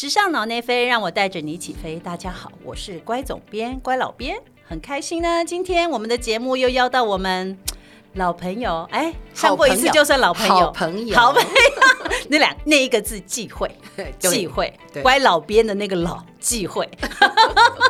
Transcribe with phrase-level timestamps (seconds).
[0.00, 1.96] 时尚脑内飞，让我带着你起飞。
[1.96, 5.44] 大家好，我是乖总编、乖老编，很开心呢。
[5.44, 7.58] 今天我们的节目又邀到我们
[8.14, 11.48] 老朋友，哎，上过一次就算老朋友，好朋友，好朋友。
[12.30, 13.68] 那两那一个字忌讳，
[14.20, 14.72] 忌讳，
[15.02, 16.88] 乖老编的那个老忌讳。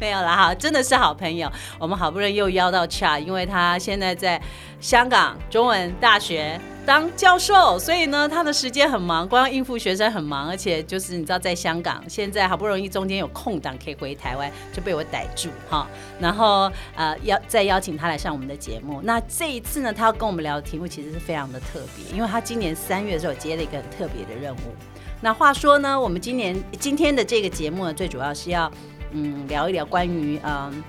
[0.00, 1.50] 没有了哈，真的是好朋友。
[1.78, 4.40] 我们好不容易又邀到 Cha，因为他现在在
[4.80, 15.86] 香港中文大学当教授，所以呢，他的时间很忙，光应付学生很忙，而且就是你知道，在香港现在好不容易中间有空档可以回台湾，就被我逮住哈。
[16.18, 19.02] 然后呃，邀再邀请他来上我们的节目。
[19.04, 24.74] 那这一次呢，他要跟我们聊的题目其实是非常的特别，因为他今年三月的时候接了一个很特别的任务。
[25.20, 28.72] 那话说呢，我们今年今天的这个节目呢，最主要是要。
[29.12, 30.82] 嗯，聊一聊关于嗯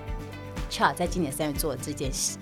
[0.70, 2.38] ，Cha 在今年三月做的这件事，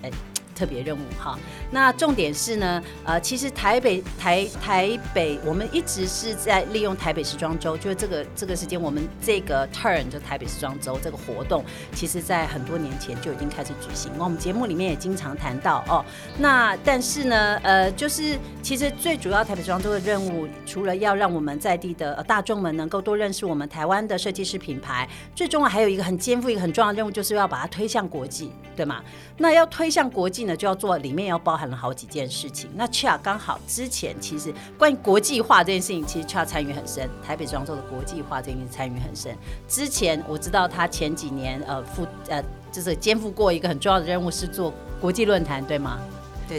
[0.60, 1.38] 特别任务哈，
[1.70, 14.12] 那重点是呢，呃，其实台北台台北，我们一直是在利用台北时装周，就是这个这个时间，我们这个 turn 就台北时装周这个活动，其实在很多年前就已经开始举行。
[14.18, 16.04] 我们节目里面也经常谈到哦。
[16.36, 29.02] 那但是呢，呃，就是其实最主要台北时装周的任务，除了要让我们在地的大众们能够多认识我们台湾的设计师品牌，最重要还有一个很肩负一个很重要的任务，就是要把它推向国际，对吗？
[29.38, 30.49] 那要推向国际呢？
[30.56, 32.70] 就要做里面要包含了好几件事情。
[32.74, 37.08] 那恰刚好之前其实关于国际化这件事情，其实恰参与很深。
[37.26, 39.36] 台北装周的国际化这件事情参与很深。
[39.68, 45.98] 之前我知道他前几年呃负呃就是肩负过一个很重要的任务，是做国际论坛，对吗？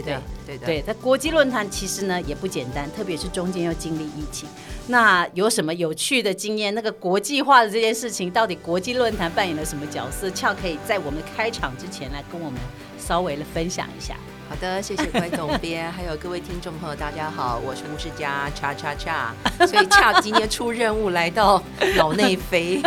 [0.46, 4.48] 对对对，在国际论坛其实呢也不简单，特别是中间又经历疫情。
[4.86, 6.74] 那有什么有趣的经验？
[6.74, 10.30] 那个国际化的这件事情，到底国际论坛扮演了什么角色？
[10.30, 12.58] 俏可以在我们开场之前来跟我们
[12.98, 14.16] 稍微的分享一下。
[14.48, 19.34] 好的，谢谢关总编，还有各位听众朋友，大家好，我是吴世佳，叉叉叉。
[19.66, 21.62] 所以恰今天出任务来到
[21.96, 22.82] 脑内飞。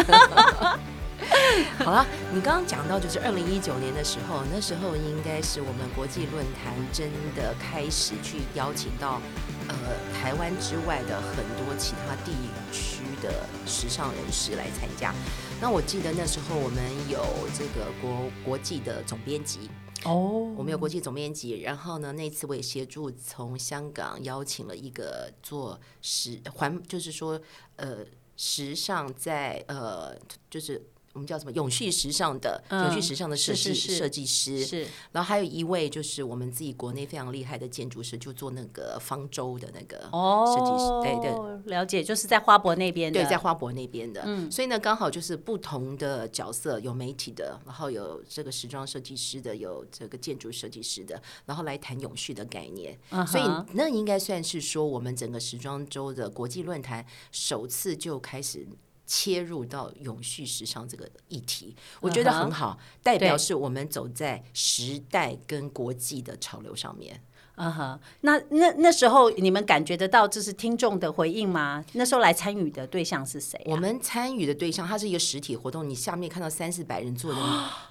[1.83, 9.21] 好了，你刚刚讲到就是二零一九年的时候，那时候应该是我们国际论坛真的开始去邀请到
[9.67, 9.75] 呃
[10.13, 12.31] 台湾之外的很多其他地
[12.71, 15.13] 区的时尚人士来参加。
[15.61, 17.23] 那我记得那时候我们有
[17.57, 19.69] 这个国国际的总编辑
[20.03, 27.39] 哦，我们有国际总编辑，然后呢那次我也协助从香港邀请了一个做时环，就是说
[27.77, 27.97] 呃
[28.35, 30.15] 时尚在呃
[30.49, 30.81] 就是。
[31.15, 58.67] 我们叫什么永续时尚的永续时尚的设计设计师，是，然后还有一位就是我们自己国内非常厉害的建筑师，就做那个方舟的那个设计师，对对，了解，就是在花博那边的，对，在花博那边的，嗯，所以呢，刚好就是不同的角色，有媒体的，然后有这个时装设计师的，有这个建筑设计师的，然后来谈永续的概念，所以那应该算是说我们整个时装周的国际论坛首次就开始。
[59.05, 67.21] 切入到永续时尚这个议题，我觉得很好，代表是我们走在时代跟国际的潮流上面。
[67.57, 71.81] 嗯哼，那那那时候你们感觉得到这是听众的回应吗？
[71.93, 73.57] 那时候来参与的对象是谁？
[73.67, 77.39] 我们参与的对象，它是一个实体活动，你下面看到三四百人坐的，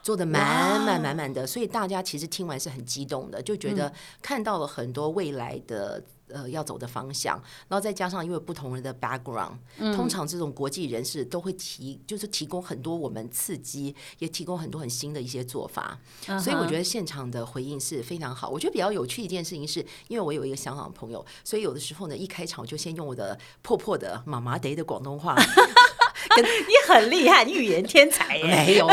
[0.03, 6.05] 坐的满满满满的，所以大家其实听完是很激动的，就觉得看到了很多未来的。
[6.29, 7.35] 呃，要走的方向，
[7.69, 9.53] 然后再加上因为不同人的 background，
[9.95, 15.99] 通常这种国际人士都会提，就是提供很多我们刺激，也提供很多很新的一些做法，
[16.41, 18.49] 所以我觉得现场的回应是非常好。
[18.49, 25.37] 我觉得比较有趣一件事情是，因为我有一个香港朋友，所以有的时候呢，一开场我就先用我的破破的妈妈得的广东话。
[26.37, 28.39] 你很厉害，语言天才。
[28.43, 28.89] 没有，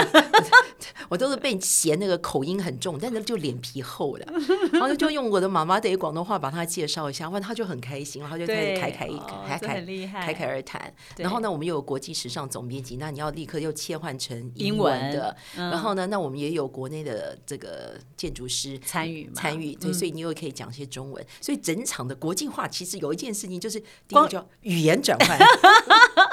[1.10, 4.26] 我都是被嫌那个口音很重，但是就脸皮厚的，
[4.72, 9.08] 然后就用我的妈妈的广东话把他介绍一下，完他就很开心，然后就开始开开
[9.48, 9.82] 开开
[10.26, 10.94] 开开而谈。
[11.18, 15.36] 然后呢，我们又有国际时尚总编辑，那你要立刻又切换成英文的。
[15.56, 21.26] 然后呢，那我们也有国内的这个建筑师参与参与，对，所以你又可以讲些中文。
[21.40, 25.40] 所以整场的国际化其实有一件事情就是第一个叫语言转换。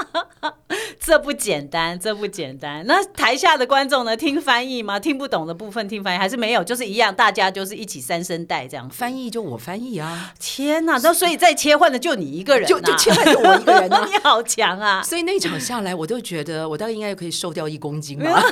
[1.09, 2.85] 这不简单，这不简单。
[2.87, 4.15] 那台下的观众呢？
[4.15, 5.01] 听翻译吗？
[5.01, 6.63] 听不懂的部分听翻译，还是没有？
[6.63, 8.87] 就是一样，大家就是一起三声带这样。
[8.91, 10.35] 翻译就我翻译啊！
[10.39, 10.99] 天哪！
[11.03, 14.05] 那所以再切换的就你一个人，就就切换就我一个人啊！
[14.13, 15.03] 你好强啊！
[15.03, 18.43] 所以那场下来，我都觉得我大概应该可以瘦掉一公斤吧。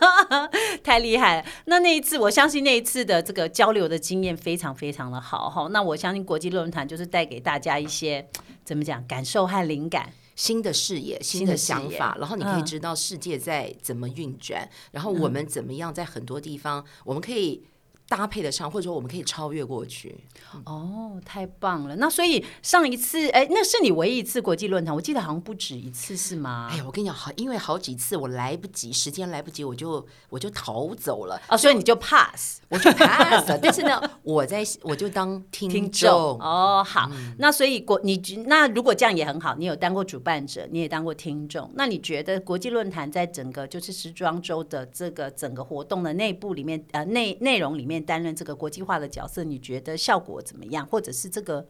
[0.84, 1.44] 太厉害了！
[1.64, 5.66] 那那一次，我相信那一次的这个交流的经验非常非常的好哈。
[5.70, 8.28] 那我相信国际论坛就是带给大家一些
[8.66, 10.10] 怎么讲感受和灵感。
[10.36, 17.64] 新的视野、新的想法，然后你可以知道世界在怎么运转，然后我们怎么样在很多地方，我们可以
[18.08, 20.24] 搭配得上，或者说我们可以超越过去。
[20.64, 21.96] 哦，太棒了！
[21.96, 26.68] 那所以上一次，哎，那是你唯一一次国际论坛，我记得好像不止一次，是吗？
[26.70, 31.40] 哎呀，我跟你讲，好，因为好几次我来不及，时间来不及，我就我就逃走了。
[31.48, 33.50] 哦，所以你就 pass，我就 pass。
[33.60, 36.38] 但是呢，我在我就当听众。
[36.40, 38.16] 哦，好，那所以国你
[38.46, 50.40] 那如果这样也很好，你有当过主办者，你也当过听众，那你觉得国际论坛在整个就是时装周的这个整个活动的内部里面，呃，内内容里面担任这个国际化的角色，你觉得效果？
[50.42, 50.86] 怎么样？
[50.86, 51.66] 或者是这个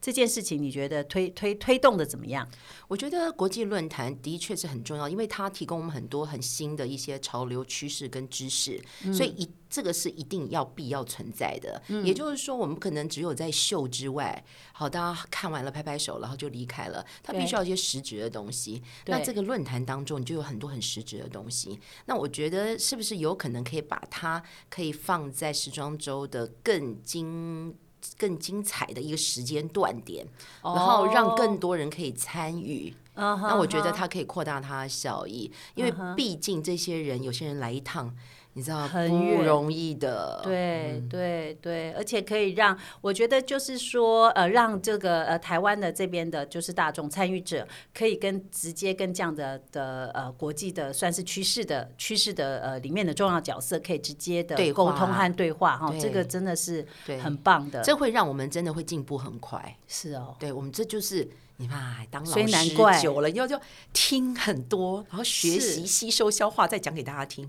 [0.00, 2.48] 这件事情，你觉得推推推动的怎么样？
[2.86, 8.80] 我觉得国际论坛的确是很重要，因为它提供我们很多很新的一些潮流趋势跟知识，
[9.12, 11.82] 所以一这个是一定要必要存在的。
[12.04, 17.04] 也就是说，我们可能只有在秀之外，好，大家看完了拍拍手，然后就离开了。
[17.22, 18.80] 它必须要一些实质的东西。
[19.06, 21.78] 那这个论坛当中，你就有很多很实质的东西。
[22.06, 27.74] 那我觉得是不是有可能可以把它可以放在时装周的更精？
[28.16, 30.26] 更精彩的一个时间段点，
[30.62, 32.94] 然后让更多人可以参与。
[33.14, 38.14] 那我觉得它可以扩大它的效益，因为毕竟这些人有些人来一趟。
[38.54, 47.64] 你知道很不容易的，对对对，而且可以让我觉得就是说，呃，让这个呃台湾的这边的，就是大众参与者，
[47.94, 56.84] 可以跟直接跟这样的的呃国际的算是趋势的趋势的呃里面的重要角色，可以直接的沟通和对话哈，这个真的是
[57.22, 59.76] 很棒的，这会让我们真的会进步很快。
[59.86, 61.28] 是哦，对我们这就是。
[61.60, 63.60] 你看，当老师久了，要就
[63.92, 67.48] 听很多，然后学习、吸收、消化，再讲给大家听。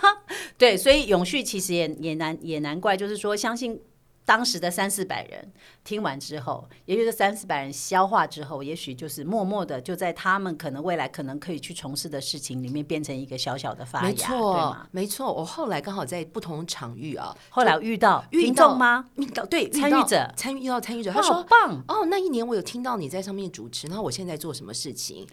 [0.56, 3.80] 对，所以永续其实也也难也难怪，就是说相信。
[4.24, 5.52] 当时的三四百人
[5.82, 15.32] 听完之后，也就是三四百人消化之后，也许就是默默的就在他们可能未来可能可以去从事的事情里面变成一个小小的发芽，没错，没错。
[15.32, 19.06] 我后来刚好在不同场域啊，后来遇到听众吗？
[19.16, 25.26] 遇到对参与者，参与遇到参与者，他说棒哦，那一年我有听到你在上面主持，然后我现在做什么事情，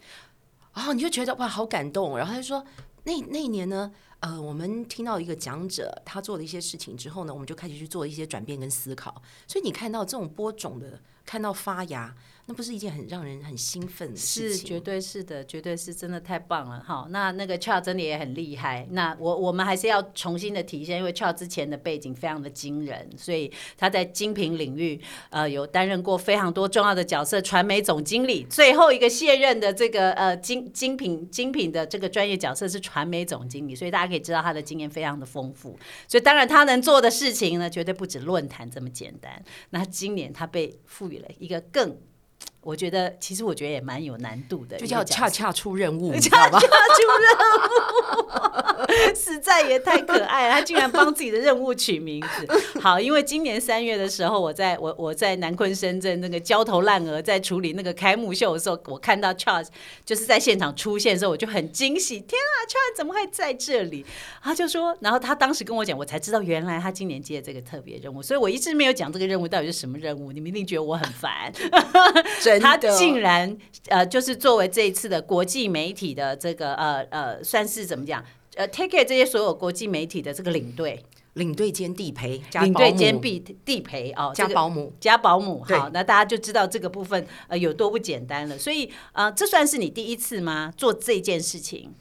[0.74, 2.64] 哦，你就觉得哇好感动，然后他就说
[3.04, 3.92] 那那一年呢？
[4.20, 9.22] 呃，我们听到一个讲者他做了一些事情之后呢，我们就开始去做一些转变跟思考。
[9.46, 12.14] 所以你看到这种播种的，看到发芽。
[12.50, 17.06] 那不是一件很让人很兴奋的事情，是绝对是的，绝对是真的太棒了哈。
[17.10, 18.88] 那那个 Charles 真的也很厉害。
[18.92, 24.98] 那我我们还是要重新的体现，因为 Charles 之前的背景非常的惊人，所以他在精品领域
[25.28, 35.78] 呃有担任过非常多重要的角色，传媒总经理，最后一个卸任的这个呃精 精品精品的这个专业角色是传媒总经理，所以大家可以知道他的经验非常的丰富。
[36.08, 39.44] 所以当然他能做的事情呢，绝对不止论坛这么简单。
[39.68, 41.96] 那今年他被赋了一个更
[42.68, 46.66] 我觉得，其实我觉得也蛮有难度的，就叫恰恰出任务，恰恰出
[47.24, 47.32] 任
[47.64, 48.28] 务，
[49.16, 50.54] 实在也太可爱了。
[50.54, 52.46] 他竟然帮自己的任务取名字。
[52.78, 59.68] 好，因为今年三月的时候，我在我我在南昆深圳那个焦头烂额在处理那个开幕秀的时候，我看到 Charles
[60.04, 62.20] 就是在现场出现的时候，我就很惊喜。
[62.20, 64.04] 天啊，Charles 怎么会在这里？
[64.42, 70.32] 他就说，然后他当时跟我讲，我才知道原来他今年接这个特别任务，所以我一直没有讲这个任务到底是什么任务。
[70.32, 71.50] 你们一定觉得我很烦。
[72.58, 73.56] 他竟然
[73.88, 78.24] 呃，就是作为这一次的国际媒体的这个呃呃，算是怎么讲？
[78.56, 85.62] 呃，take care 这些所有国际媒体的这个领队，领队兼地陪，领队兼地地陪哦，加保姆，加保姆。
[85.62, 88.58] 好，那大家就知道这个部分呃有多不简单了。
[88.58, 90.72] 所以呃，这算是你第一次吗？
[90.76, 91.94] 做这件事情？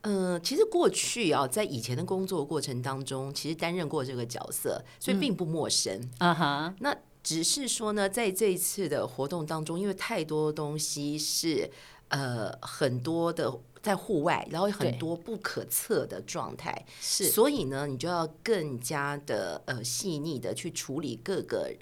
[0.00, 6.10] 嗯，其实过去啊，在以前的工作过程当中，其实担任过这个角色，所以并不陌生。
[6.18, 6.92] 啊哈，那。
[7.22, 11.70] 只是说呢，在这一次的活动当中，因为太多东西是
[12.08, 21.72] 呃很多的在户外，然后很多不可测的状态，是，所以呢，你就要更加的呃细腻的去处理各个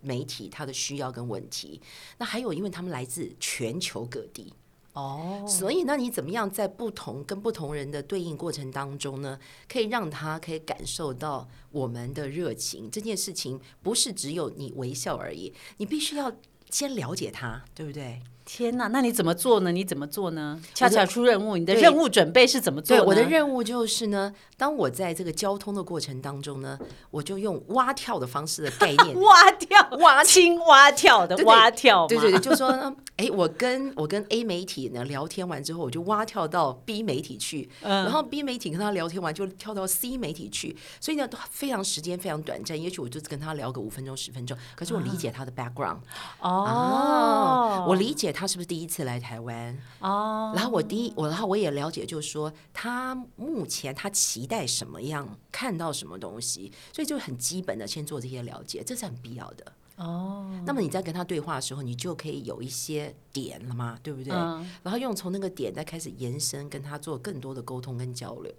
[0.00, 1.80] 媒体它的需要跟问题。
[2.18, 4.52] 那还有，因为他们来自全球各地。
[4.94, 12.90] 哦，所以那你怎么样在不同跟不同人的对应过程当中呢，可以让他可以感受到我们的热情？
[12.90, 16.30] 这件事情不是只有你微笑而已，你必须要
[16.70, 18.20] 先了解他，对不对？
[18.54, 19.72] 天哪，那你怎么做呢？
[19.72, 20.60] 你怎么做呢？
[20.74, 22.98] 恰恰出任务，你的任务准备是怎么做？
[22.98, 26.78] 对，我的任务就是呢，当我在这个交通的过程当中呢，
[27.10, 45.98] 我就用蛙跳的方式的概念， 蛙跳、蛙青蛙跳的蛙跳，对对对，就说呢，哎，我跟我跟 A 媒体呢聊天完之后，我就蛙跳到 B 媒体去，然后 B 媒体跟他聊天完就跳到 C 媒体去，所以呢，都非常时间非常短暂，也许我就跟他聊个五分钟十分钟，可是我理解他的 background，
[46.40, 48.22] 哦，我理解。
[48.22, 49.78] 解他是不是第一次来台湾。
[50.00, 59.72] 哦，然后我第一，我然后我也了解，就是说他目前他期待什么样，看到什么东西，所以就很基本的先做这些了解，这是很必要的。
[59.94, 64.32] 哦，那么你在跟他对话的时候，你就可以有一些点了嘛，对不对？
[64.32, 68.52] 嗯然后用从那个点再开始延伸，跟他做更多的沟通跟交流。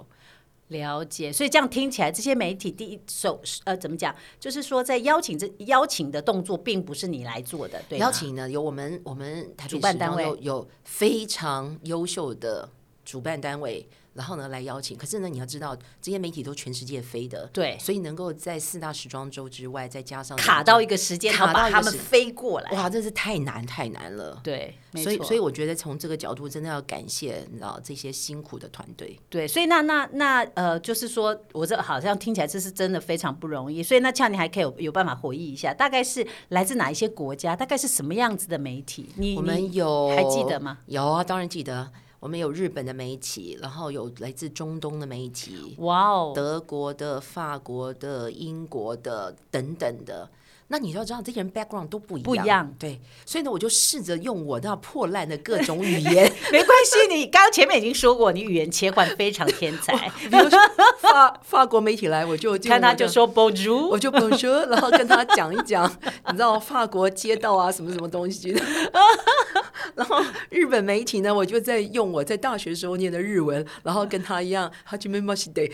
[0.74, 10.24] 了解，所以这样听起来，这些媒体第一手呃怎么讲，就是说在邀请这邀请的动作，并不是你来做的，对邀请呢，有我们我们台北主办单位。
[10.24, 12.68] 有有非常优秀的
[13.06, 14.98] 主办单位，然后呢来邀请。
[14.98, 24.40] 可是呢，你要知道这些媒体都全世界飞的，对所以能够在四大时装周之外，再加上卡到一个时间，卡把他们飞过来，哇，真是太难太难了。
[24.44, 29.20] 对，没所以，所以我觉得从这个角度，真的要感谢你知道这些辛苦的团队。
[29.30, 33.82] 对，所以那那那呃，就是说我这好像听起来这是真的非常不容易。
[33.82, 39.10] 所以那恰你还可以有有办法回忆一下，大概是来自哪一些国家，大概是什么样子的媒体？
[39.16, 40.78] 你我你们有还记得吗？
[40.86, 41.92] 有啊，当然记得。
[42.24, 50.30] 我们有日本的媒体，然后有来自中东的媒体，哇哦，德国的、法国的、英国的等等的。
[50.68, 53.00] 那你要知道，这些人 background 都不一样，不一样对。
[53.26, 60.10] 所以呢，我就试着用我那破烂的各种语言， 没关系，你刚刚前面已经说过，你语言切换非常天才。
[60.30, 60.60] 比如说
[61.00, 65.90] 法法国媒体来，我就看他就说我 Bonjour，我就 Bonjour，然后跟他讲一讲，
[66.28, 68.62] 你知道法国街道啊，什么什么东西的。
[69.96, 75.70] 然后日本媒体呢，我就在用我在大学时候念的日文，然后跟他一样，哈基梅马西得。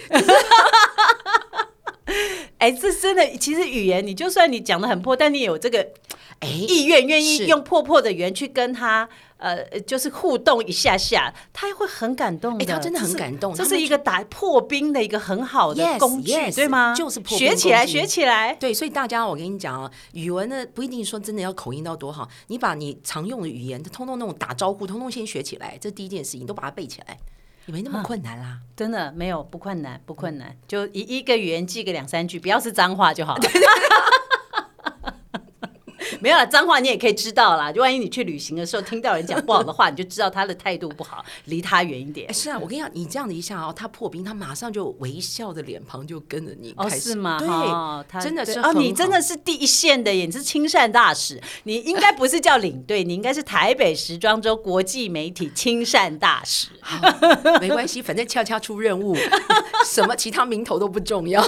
[2.59, 5.85] 哎，这真的，其实语言你就算你讲的很破，但你有这个
[6.39, 9.09] 哎，意愿，愿意用破破的语言去跟他。
[9.39, 12.65] 呃，就是互动一下下，他会很感动的。
[12.65, 16.93] 哎他真的很感动这是一个打破冰的一个很好的工具 yes，对吗？
[16.93, 18.53] 就是破冰学起来，学起来。
[18.55, 27.17] 对，所以大家，我跟你讲啊，语文呢不一定说真的要口音到多好，你把你常用的语言，通通那种打招呼，通通先学起来，这第一件事情，都把它背起来，
[27.69, 28.57] 也没那么困难啦。
[28.75, 33.41] 真的没有不困难，不困难，就一一个语言记个两三句，不要是脏话就好了。
[36.21, 37.71] 没有了，脏话你也可以知道啦。
[37.71, 42.33] 就万一你去旅行的时候听到人讲不好的话，你就知道他的态度不好， 离他远一点哎，。
[42.33, 47.37] 是啊，我跟你讲，你这样的一下哦，他破冰，他马上就微笑的脸庞就跟着你哦，开始，是吗？
[47.39, 56.67] 对，哦他真的是啊你真的是第一线的耶，你是亲善大使，你应该不是叫领队，你应该是台北时装周国际媒体亲善大使。
[57.61, 59.15] 没关系，反正恰恰出任务，
[59.85, 61.43] 什么其他名头都不重要。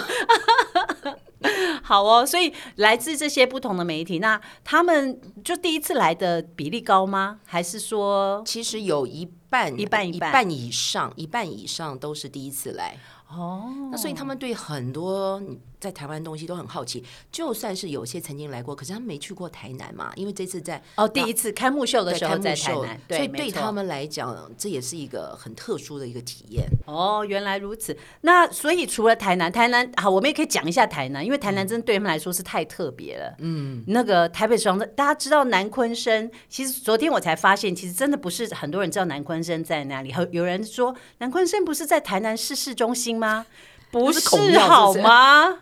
[1.83, 7.39] 好哦，所以来自这些不同的媒体，那他们就第一次来的比例高吗？
[7.45, 12.97] 还是说其实有一半、一半一半以上，一半以上都是第一次来。
[13.29, 13.63] 哦？
[13.91, 15.41] 那所以他们对很多
[15.81, 26.63] 在台湾的东西都很好奇，就算是有些曾经来过，可是他们没去过台南嘛，因为这次在哦，第一次开幕秀的对时候在台南，所以对他们来讲，这也是一个很特殊的一个体验。
[26.85, 27.97] 哦，原来如此。
[28.21, 33.33] 那所以除了台南，台南好，我们也可以讲一下台南，因为台南真的对他们来说是太特别了。
[33.39, 40.13] 嗯，那个台北时装，大家知道南昆生，其实昨天我才发现，其实真的不是很多人知道南昆生在哪里。
[40.15, 43.47] 有有人说南昆生不是在台南市市中心吗？
[43.89, 45.59] 不是好是吗？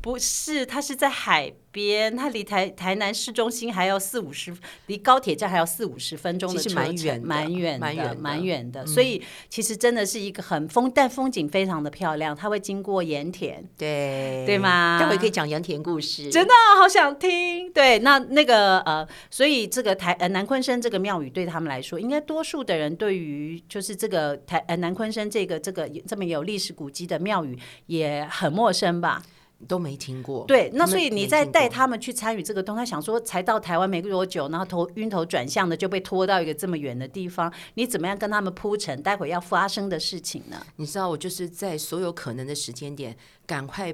[0.00, 8.86] 不是，它是在海边，它离台台南市中心还要四五十，离高铁站还要四五十分钟的蛮远蛮远，蛮远蛮远的。
[8.86, 12.34] 所以其实真的是一个很风，但风景非常的漂亮。
[12.34, 17.70] 它会经过盐田，对对吗待会可以讲盐田故事，真的好想听。
[17.72, 29.22] 对，那那个呃，所以这个台呃南昆生这个庙宇对他们来说，应该多数的人对于就是这个台呃南昆生这个这个这么有历史古迹的庙宇也很陌生吧？
[29.66, 30.44] 都没听过。
[30.46, 40.64] 对，那所以你在带他们去参与这个动，他想说才到台湾没多久，然后头晕头转向的就被拖到一个这么远的地方，你怎么样跟他们铺陈待会要发生的事情呢？
[40.76, 43.92] 你知道，我就是在所有可能的时间点，赶快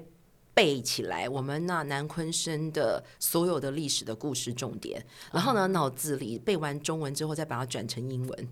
[0.52, 8.48] 背起来我们那南昆生的所有的历史的故事重点，然后呢，脑子里背完中文之后，再把它转成英文，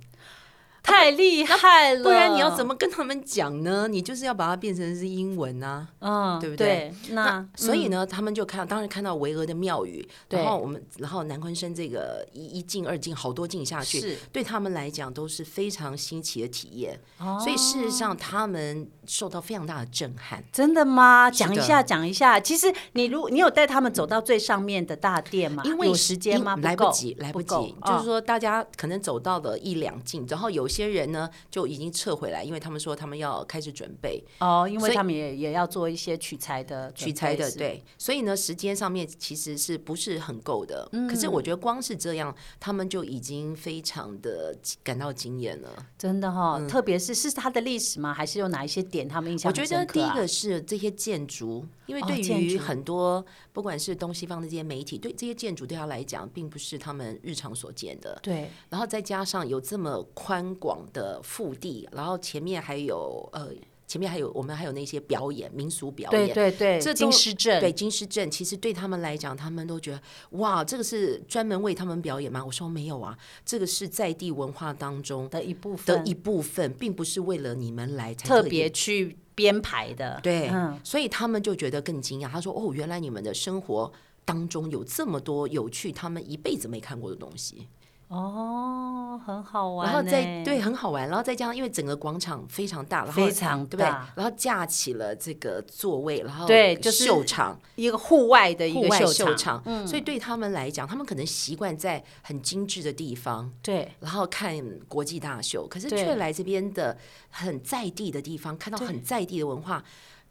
[0.82, 2.74] 太厉害了，不然你要怎么？
[2.74, 3.86] 跟他们讲呢？
[3.86, 5.86] 你就是要把它变成是英文啊。
[6.00, 6.92] 嗯，对不对？
[7.10, 16.98] 那嗯所以呢，他们就看到，当然看到巍峨的庙宇，然后我们，然后南昆生这个一一进二进，好多进下去，是对他们来讲都是非常新奇的体验。
[17.18, 20.42] 哦所以事实上，他们受到非常大的震撼。
[20.52, 21.30] 真的吗？
[21.30, 22.40] 讲一下，讲一下。
[22.40, 25.62] 其实你如你有带他们走到最上面的大殿吗？
[25.64, 26.56] 因为有时间吗？
[26.62, 27.74] 来不及，来不够及。
[27.84, 34.24] 就是哦说，大家可能走到了一两进，然后有些人呢就已经撤回来，因为他们说他们要开始准备。
[34.38, 40.88] 哦，因为他们也也要做一些取材的取材的，对，所以呢时间上面其实是不是很够的？
[40.92, 41.06] 嗯。
[41.06, 45.68] 可是我觉得光是这样，他们就已经非常的感到惊艳了。
[45.98, 48.14] 真的哈、特别是是它的历史吗？
[48.14, 58.18] 还是有哪一些点他们印象我觉得第一个是这些建筑，因为哦对于很多不管是东西方的这些媒体，对这些建筑对他来讲，并不是他们日常所见的。
[58.22, 63.50] 对然后再加上有这么宽广的腹地，然后前面还有呃，
[63.86, 66.32] 前面还有我们还有那些表演民俗表演。
[66.32, 72.42] 对对，这金狮镇对金狮镇，其实对他们来讲，他们都觉得哇，这个是专门为他们表演吗？
[72.42, 80.20] 我说没有啊，这个是在地文化当中的一部分的分，一部分，并不是为了你们来才特别去编排的。
[80.22, 82.28] 对，嗯，所以他们就觉得更惊讶。
[82.28, 83.92] 他说：“哦，原来你们的生活
[84.24, 87.66] 当中有这么多有趣，他们一辈子没看过的东西。
[88.12, 89.86] 哦，很好玩。
[89.90, 91.08] 然后再对，很好玩。
[91.08, 93.86] 然后再加上，因为整个广场非常大，然后非常对不对？
[94.14, 99.86] 然后架起了这个座位，然后对就是秀场、一个户外的一个秀秀场，嗯。
[99.86, 104.54] 所以对他们来讲，他们可能习惯在很精致的地方。”对然后看
[104.88, 106.98] 国际大秀，可是对却来这边的
[107.30, 109.82] 很在地的地方，看到很在地的文化，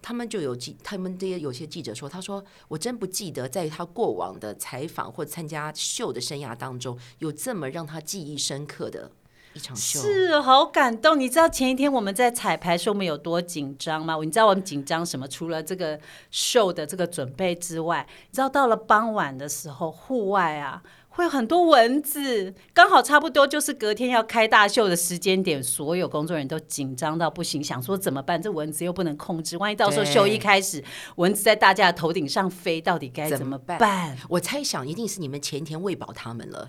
[0.01, 9.11] 他们就有记，他们这些有些记者说，他说我真不记得在他过往的采访或参加秀的生涯当中，有这么让他记忆深刻的
[9.53, 9.99] 一场秀。
[10.01, 11.19] 是好感动。
[11.19, 14.17] 你知道前一天我们在彩排时候我们有多紧张吗？
[14.23, 15.27] 你知道我们紧张什么？
[15.27, 15.99] 除了这个
[16.31, 20.81] 秀的这个准备之外，你知道到了傍晚的时候，户外啊。
[21.21, 28.41] 会有很多蚊子，刚好差不多就是隔天要开大秀的时间点，所有工作人员都紧张到不行，想说怎么办？
[28.41, 30.83] 这蚊子又不能控制，万一到时候秀一开始，
[31.17, 34.17] 蚊子在大家的头顶上飞，到底该怎么办办？
[34.29, 36.65] 我猜想一定是你们前一天喂饱他们了，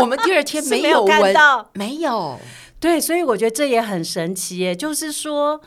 [0.00, 2.38] 我们第二天 是没有有蚊，看到，没有。
[2.80, 5.60] 对，所以我觉得这也很神奇耶，就是说。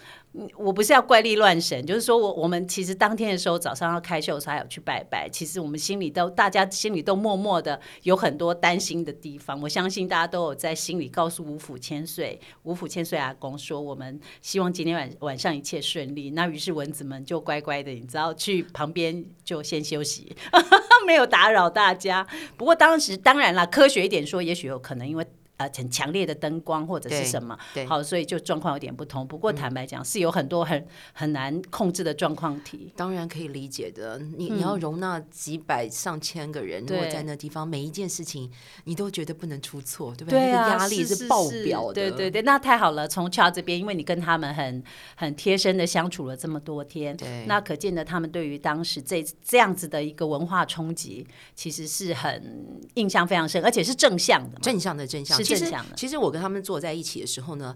[0.56, 9.60] 我不是要怪力乱神，就是说我我们其实当天的时候早上要开秀才有去拜拜，其实我们心里都大家心里都默默的有很多担心的地方。
[9.62, 16.30] 我相信大家都有在心里告诉五府千岁，五府千岁阿公说，我们希望今天晚晚上一切顺利。
[16.30, 20.34] 那于是蚊子们就乖乖的，你知道去旁边就先休息，
[21.06, 22.26] 没有打扰大家。
[22.56, 25.28] 不过当时当然啦，科学一点说，也许有可能因为。
[25.62, 29.28] 呃，很强烈的灯光或者是什么，对好，所以就状况有点不同。
[29.28, 32.92] 不过坦白讲，是有很多很很难控制的状况题。
[32.96, 38.50] 当然可以理解的，你你要容纳几百上千个人，如果在那地方，每一件事情
[38.86, 40.40] 你都觉得不能出错，对不对？
[40.40, 41.94] 对啊，那个压力是爆表的。
[41.94, 43.08] 对对对，那太好了。
[43.08, 44.84] 从乔这边，因为你跟他们很
[45.16, 54.58] 很贴身的相处了这么多天，对那可见的他们对于当时这这样子的一个文化冲击，其实是很印象非常深，而且是正向的。
[54.62, 57.76] 正向的正向，正向的其实我跟他们坐在一起的时候呢。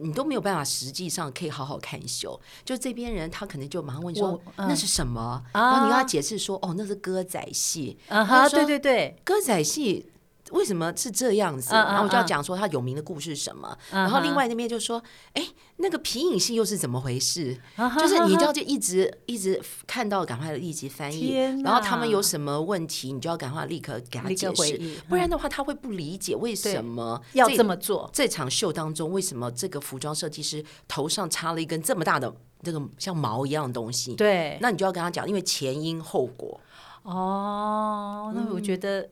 [0.00, 2.38] 你都没有办法，实际上可以好好看秀。
[2.64, 7.96] 就这边人，他可能就马上问说：“嗯那是什么？”啊然后你跟他解释说：“哦，那是歌仔戏。
[8.08, 10.10] 啊哈，对对对，歌仔戏
[10.52, 13.76] 为什么是这样子？”然后我就要嗯讲说他有名的故事是什么。
[13.90, 15.02] 嗯然后另外那边就说
[15.34, 17.56] ：“哎，那个皮影戏又是怎么回事？”
[17.98, 24.78] 就是你哈就要就一直一直看到，赶快立即翻译，然后他们有什么问题，你就要赶快立刻给他解释
[25.08, 28.08] 不然的话他会不理解为什么要这么做。
[28.12, 32.32] 这场秀当中，为什么这个服装设计师头上插了一根这么大的
[32.62, 34.14] 这个像毛一样的东西？
[34.14, 36.60] 对，那你就要跟他讲，因为前因后果。
[37.02, 39.08] 哦，那嗯我觉得。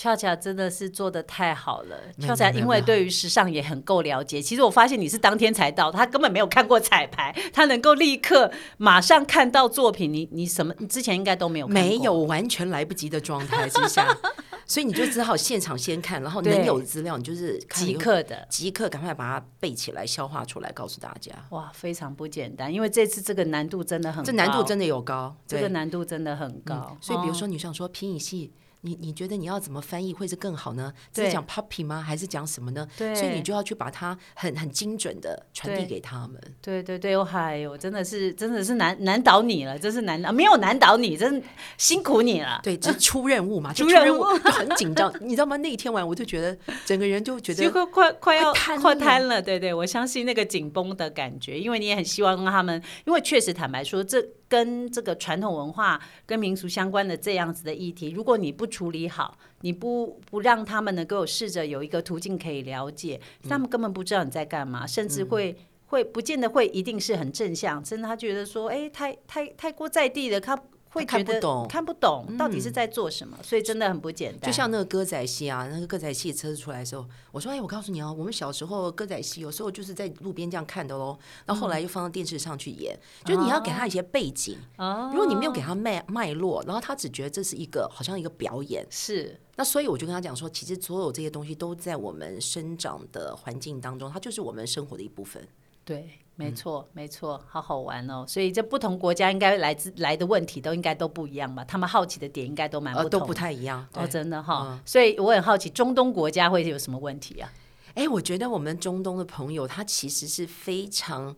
[0.00, 4.40] 俏俏真的是做的太好了，没有俏俏因为对于时尚也很够了解。
[4.40, 10.10] 其实我发现你是当天才到，他根本没有看过彩排，他能够立刻马上看到作品。
[10.10, 10.74] 你你什么？
[10.78, 14.16] 你之前应该都没有看过没有完全来不及的状态之下，
[14.64, 18.46] 所以你就只好现场先看，然后能有的资料，你就是即刻的。
[18.48, 21.30] 即刻赶快把它背起来、消化出来，告诉大家。
[21.50, 26.96] 哇，非常不简单，因为这次这个难度真的很高，这难度真的有高，这个难度真的很高。
[27.02, 28.54] 所以比如哦说你想说皮影戏。
[28.82, 30.92] 你你觉得你要怎么翻译会是更好呢？
[31.12, 32.00] 是讲 puppy 吗？
[32.00, 32.86] 还是讲什么呢？
[32.96, 36.40] 对所以你就要去把它很很精准的传递对给他们。
[36.62, 41.42] 对对对，嗨呦，真的是真的是难难倒你了，真是难倒，没有难倒你，真
[41.76, 42.60] 辛苦你了。
[42.62, 45.56] 对，这出任务嘛， 就出出任任务务就很紧张，你知道吗？
[45.56, 65.56] 那一天晚我就觉得整个人就觉得就快快快要瘫了快瘫了，对对，我相信那个紧绷的感觉，因为你也很希望让他们，因为确实坦白说，这跟这个传统文化跟民俗相关的这样子的议题，如果你不处理好，你不不让他们能够试着有一个途径可以了解，他们根本不知道你在干嘛，甚至会。
[65.90, 70.56] 会不见得会一定是很正向，甚至他觉得说，哎，太太太过在地的，他
[70.90, 74.50] 会看不懂嗯看不懂到底是在做什么，所以真的很不简单。
[74.50, 84.58] 就像那个歌仔戏啊，那个歌仔戏车子出来的时候，我说：“哎，我告诉你哦，我们小时候歌仔戏有时候就是在路边这样看的喽，然后后来又放到电视上去演，就是你要给他一些背景。
[84.76, 95.46] 哦如果你没有给他脉脉络，然后他只觉得这是一个好像一个表演，是那所以我就跟他讲说，其实所有这些东西都在我们生长的环境当中，它就是我们生活的一部分。
[95.84, 98.24] 对，嗯没错，没错，好好玩哦。
[98.26, 101.64] 所以这不同国家应该来自来的问题都应该都不一样吧？
[101.64, 103.20] 他们好奇的点应该都蛮呃，不同的。
[103.20, 103.86] 都不太一样。
[103.94, 104.66] 哦，真的哈。
[104.70, 107.52] 嗯所以我很好奇，中东国家会有什么问题啊？
[107.94, 111.34] 哎，我觉得我们中东的朋友，他其实是非常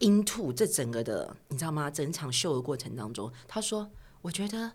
[0.00, 1.90] into 这整个的，你知道吗？
[1.90, 3.88] 整场秀的过程当中，他说
[4.22, 4.72] ：“我觉得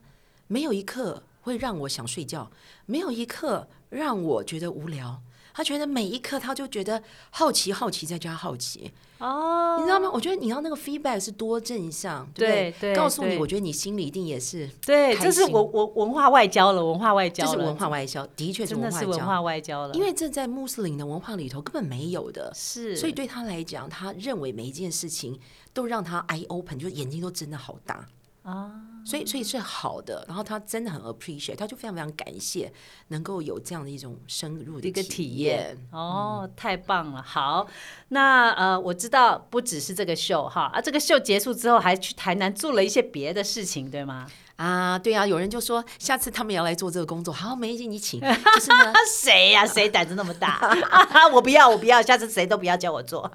[0.48, 2.50] 没有一刻会让我想睡觉，
[2.86, 5.22] 没有一刻让我觉得无聊。
[5.54, 8.92] 他觉得每一刻他就觉得好奇，好奇再加好奇。
[9.20, 10.10] 哦，你知道吗？
[10.14, 12.76] 我觉得你要那个 feedback 是多正向，对不对？
[12.94, 15.54] 对告诉你，我觉得你心里一定也是，对，开这是心。
[15.54, 22.50] 我我文化外交了，文化外交了，这是文化外交，的确是真的文化交，是文化外交了，因为这在穆斯林的文化里头根本没有的。
[22.56, 25.38] 是，所以对他来讲，他认为每一件事情
[25.74, 28.08] 都让他 eye open，就是眼睛都睁的好大
[28.50, 28.72] 啊，
[29.06, 30.26] 所以所以是好的。
[30.28, 32.72] 然后他真的很 appreciate，他就非常非常感谢
[33.10, 35.78] 能够有这样的一种深入的一个体体验。
[35.92, 37.22] 哦，太棒了！
[37.22, 37.68] 好，
[38.10, 44.28] 那呃，我知道不只是这个秀哈啊，这个秀结束之后还去台南做了一些别的事情，对吗？
[44.60, 48.20] 啊，对啊，有人就说下次他们也要来做这个工作，好，没事，你请。
[48.20, 48.28] 就
[48.60, 50.60] 是呢，啊，谁呀、谁胆子那么大？
[51.32, 53.32] 我不要，我不要，下次谁都不要叫我做。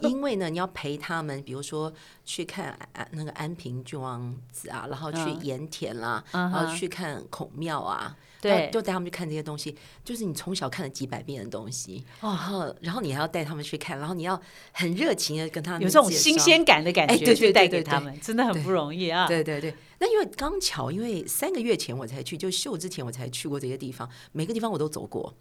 [0.00, 1.92] 因为呢，你要陪他们，比如说
[2.24, 14.40] 去看安那个安平郡王子啊，然后去嗯盐田啦，嗯然后去看孔庙啊，对就带他们去看这些东西，就是你从小看了几百遍的东西，然后然后你还要带他们去看，然后你要
[14.72, 19.26] 很热情的跟他们有这种新鲜感的感觉去带对对带给他们，真的很不容易啊。
[19.26, 25.34] 对对对，那因为刚巧，因为三个月前我才去，就秀之前我才去过这些地方，每个地方我都走过，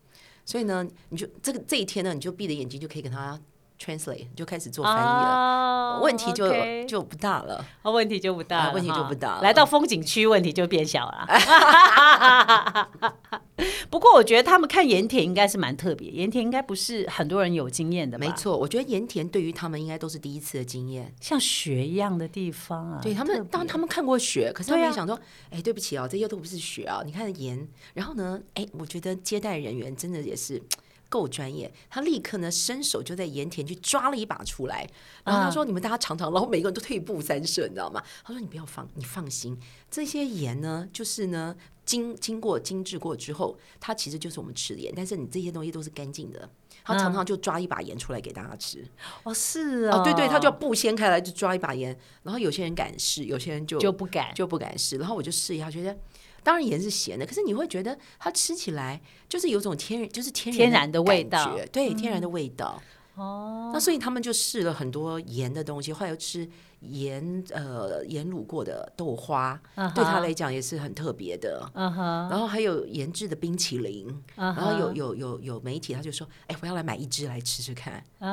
[0.45, 3.39] 所以呢，你就这个这一天呢，你就闭着眼睛就可以跟他
[3.79, 6.47] translate，就开始做翻译了，哦问题就
[6.85, 7.65] 就不大了。
[7.81, 11.27] 哦，问题就不大问题就不大了来到风景区，问题就变小了。
[13.89, 18.17] 不过我觉得他们看盐田应该是蛮特别，盐田应该不是很多人有经验的？
[18.17, 21.13] 没，错，我觉得盐田对于他们应该都是第一次的经验。
[21.21, 22.99] 像雪一样的地方啊。
[23.01, 25.17] 对他们，当他们看过雪，可是他们也想说，
[25.51, 27.65] 哎、对不起哦，这些都不是雪啊，你看盐。
[27.93, 30.61] 然后呢，哎，我觉得接待人员真的也是
[31.09, 34.87] 够专业，他立刻呢伸手就在盐田去抓了一把出来，
[35.23, 38.03] 然后他说：“你们大家尝尝。”然后每个人都退步三舍，你知道吗？
[38.23, 39.57] 他说：“你不要放，你放心，
[39.89, 46.49] 这些盐呢，就是呢。”经经过精制过之后，它其实就是我们吃的盐，但是你这些东西都是干净的。
[46.83, 48.83] 他常常就抓一把盐出来给大家吃。
[49.21, 54.33] 哦，是啊、哦，对对，他就要布掀开来就抓一把盐，然后有些人敢试，有些人就就不敢。
[54.33, 54.97] 就不敢试。
[54.97, 55.95] 然后我就试一下，觉得
[56.45, 61.57] 当然盐是咸的，可是你会觉得它吃起来就是有种天然，就是天天然的味道。
[61.71, 62.79] 对，天然的味道。
[63.15, 66.47] 哦，那所以他们就试了很多盐的东西，后来又吃
[66.81, 71.67] 盐呃盐卤过的豆花，嗯对他哼来讲也是很特别的。
[71.73, 74.05] 嗯哼，然后还有盐制的冰淇淋，
[74.35, 78.03] 嗯然后有有有有媒体他就说，哎，我要来买一支来吃吃看。
[78.19, 78.29] 啊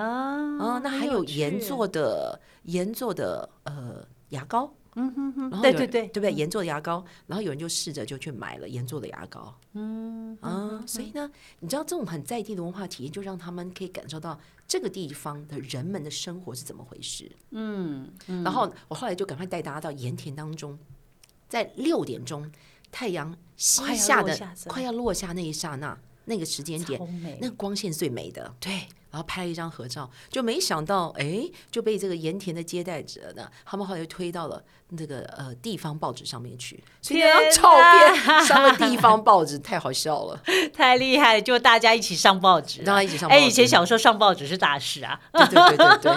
[0.58, 1.38] 啊，那很还有趣。
[1.38, 6.32] 盐做的盐做的呃牙膏，嗯哼哼，对对对对不对？
[6.32, 17.30] 盐做的牙膏，然后有人就试着就去买了盐做的牙膏，嗯啊，所以呢，你知道这种很在地的文化体验，就让他们可以感受到这个地方的人们的生活是怎么回事。
[17.52, 18.44] 嗯，嗯。
[18.44, 20.78] 然后我后来就赶快带大家到盐田当中，
[21.48, 22.50] 在六点钟
[22.90, 27.00] 太阳西快下的快要落下那一刹那，那个时间点
[27.40, 28.86] 那个光线是最美的，对。
[29.10, 34.64] 然后拍了一张合照，就没想到，哎，就被这个盐田的接待者呢，他们后来就推到了
[34.98, 40.40] 那个呃地方报纸上面去，所以那天张照片 上了地方报纸，太好笑了，
[40.72, 43.46] 太厉害了，就大家一起上报纸啊，让他一起上报哎，纸。
[43.46, 46.14] 以前小时候上报纸是大事啊，对对对对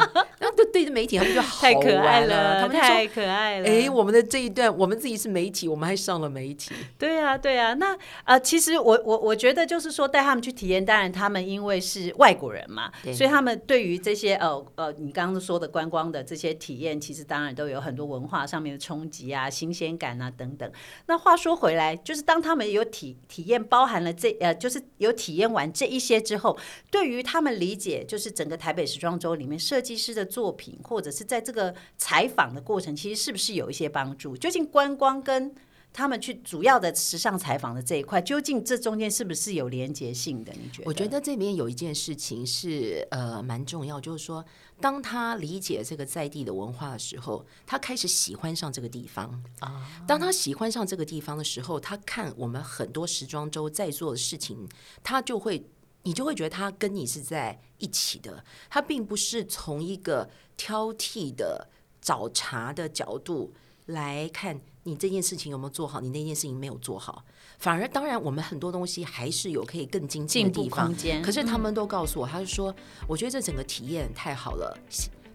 [0.55, 3.67] 对， 对着媒体，他们就好太可爱了，他们太可爱了。
[3.67, 6.73] 哎，我们的这一段，我们自己是媒体，我们还上了媒体。
[6.97, 20.71] 对啊，对啊，那呃，其实我我我觉得就是说带他们去体验，当然他们因为是外国人嘛，所以他们对于这些呃呃你刚刚说的观光的这些体验，其实当然都有很多文化上面的冲击啊、新鲜感啊等等。
[21.05, 26.57] 那话说回来，就是当他们有体体验包含了这呃，就是有体验完这一些之后，
[26.89, 34.35] 对于他们理解，就是整个台北时装周里面设计师的作品，或者是在这个采访的过程，其实是不是有一些帮助？
[34.35, 35.53] 究竟观光跟
[35.95, 40.51] 他们去主要的时尚采访的这一块，究竟这中间是不是有连结性的？
[40.61, 40.83] 你觉得？
[40.89, 44.43] 我觉得这边有一件事情是呃蛮重要，就是说，
[44.81, 49.89] 当他理解这个在地的文化的时候，他开始喜欢上这个地方啊。
[50.05, 54.67] 当他喜欢上这个地方的时候，他看我们很多时装周在做的事情，
[55.01, 55.65] 他就会，
[56.03, 61.69] 你就会觉得他跟你是在一起的，他并不是从一个挑剔的
[62.01, 63.53] 找茬的角度
[63.85, 64.59] 来看。
[64.87, 65.99] 你这件事情有没有做好？
[65.99, 67.25] 你那件事情没有做好，
[67.57, 70.93] 反而当然，我们很多东西还是有可以更精进的地方。
[71.23, 72.71] 可是他们都告诉我，他是说，
[73.07, 74.77] 我觉得这整个体验太好了，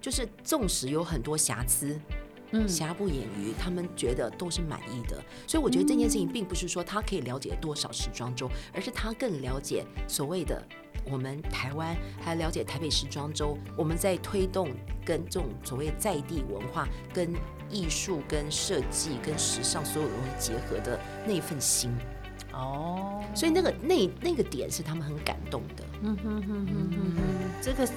[0.01, 2.01] 就是纵使有很多瑕疵，
[2.53, 5.21] 嗯，瑕不掩瑜，他们觉得都是满意的。
[5.49, 10.65] 所以我觉得这件事情并不是说他可以了解多少时装周，而是他更了解所谓的。
[11.05, 14.71] 我们台湾还了解台北时装周，我们在推动
[15.05, 17.33] 跟这种所谓在地文化、跟
[17.69, 21.91] 艺术、跟设计、跟时尚所有东西结合的那份心。
[22.53, 25.85] 哦，所以那个那那个点是他们很感动的。
[26.03, 27.89] 嗯哼哼哼哼哼，这个。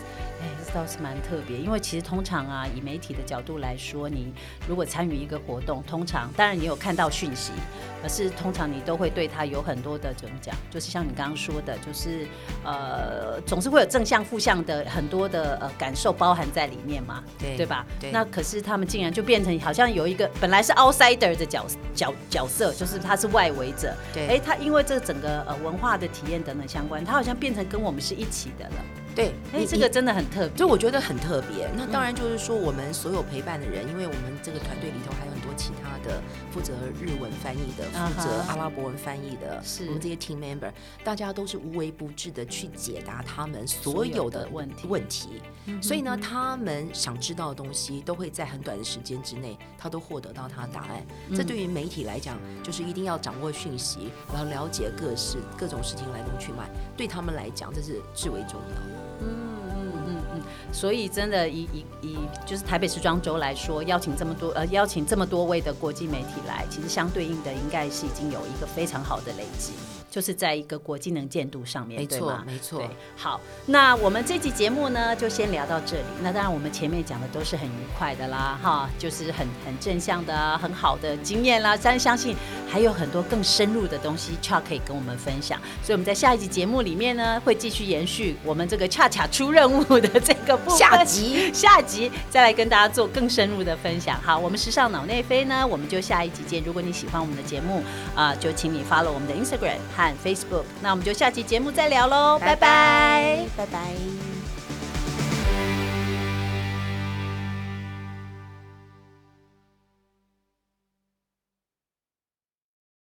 [0.41, 4.33] 哎，这倒是蛮特别，因为其实通常啊，以媒体的角度来说，你
[4.67, 7.53] 如果参与一个活动，通常当然你有看到讯息，
[8.01, 12.27] 可是通常你都会对他有很多的怎么讲，就是像你刚刚说的，就是
[12.65, 17.85] 呃，总是会有正向、负向的很多的呃感受包含在里面嘛，对对吧？
[18.11, 28.75] 那可是他们竟然就变成好像有一个本来是 outsider 的角角角色，就是他是外围者，对，哎，他因为这整个呃文化的体验等等相关，他好像变成跟我们是一起的了。
[29.15, 31.69] 对，哎，这个真的很特别，就我觉得很特别。
[31.77, 36.21] 那当然就是说，我们所有陪伴的人，因为我们这个团队里头还有很多其他的
[36.51, 40.71] 负责日文翻译的、负责阿拉伯文翻译的，是我们这些 team member，
[41.03, 44.87] 大家都是无微不至的去解答他们所有的问题。
[44.87, 45.41] 问题，
[45.81, 51.05] 所以呢，他们想知道的东西，都会在很短的时间之内，他都获得到他的答案。
[51.35, 59.02] 这对于媒体来讲，就是一定要掌握讯息，然后了解各式各种事情来龙去脉，对他们来讲，这是至为重要。
[59.21, 59.27] 嗯
[59.69, 69.73] 嗯嗯嗯，所以真的以以以就是台北时装周来说，邀请这么多呃邀请这么多位的国际媒体来，其实相对应的应该是已经有一个非常好的累积。
[70.13, 72.87] 就是在一个国际能见度上面，没错，没错。
[73.17, 76.03] 好，那我们这期节目呢，就先聊到这里。
[76.21, 81.75] 那当然，我们前面讲的都是很愉快的啦，哈，就是很很正向的、很好的经验啦。
[81.81, 82.35] 但相信
[82.69, 85.59] 还有很多更深入的东西，恰可以跟我们分享。
[85.81, 94.21] 所以我们在下一集节目里面呢，会继续延续我们这个恰恰出任务的这个部分，下集 下集再来跟大家做更深入的分享。
[94.21, 96.61] 好，我们时尚脑内飞呢，我们就下一集见。
[96.63, 97.81] 如果你喜欢我们的节目
[98.13, 99.79] 啊，就请你 follow 我们的 Instagram。
[100.11, 104.32] 和 Facebook，那我们就下期节目再聊喽，拜拜，拜拜。